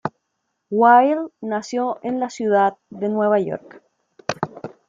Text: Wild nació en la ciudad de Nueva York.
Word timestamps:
Wild 0.71 1.29
nació 1.41 1.99
en 2.01 2.19
la 2.19 2.31
ciudad 2.31 2.75
de 2.89 3.07
Nueva 3.07 3.39
York. 3.39 3.83